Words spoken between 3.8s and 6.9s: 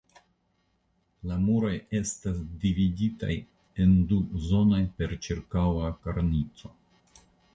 en du zonojn per ĉirkaŭa kornico.